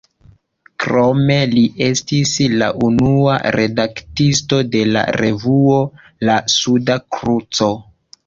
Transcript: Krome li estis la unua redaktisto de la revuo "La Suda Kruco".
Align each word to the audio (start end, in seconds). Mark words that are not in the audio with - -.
Krome 0.83 1.35
li 1.51 1.65
estis 1.87 2.31
la 2.61 2.69
unua 2.87 3.35
redaktisto 3.57 4.61
de 4.77 4.81
la 4.95 5.03
revuo 5.23 5.77
"La 6.31 6.39
Suda 6.57 6.97
Kruco". 7.17 7.69